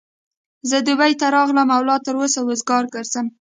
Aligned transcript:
زه 0.69 0.77
دبۍ 0.87 1.13
ته 1.19 1.27
راغلم 1.35 1.69
او 1.75 1.81
لا 1.89 1.97
تر 2.05 2.15
اوسه 2.21 2.39
وزګار 2.49 2.83
ګرځم. 2.95 3.25